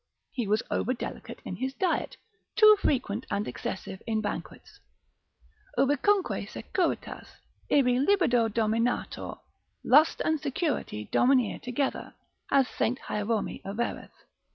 [0.31, 2.17] he was over delicate in his diet,
[2.55, 4.79] too frequent and excessive in banquets,
[5.77, 7.27] Ubicunque securitas,
[7.69, 9.37] ibi libido dominatur;
[9.83, 12.15] lust and security domineer together,
[12.49, 12.97] as St.
[13.09, 14.23] Hierome averreth.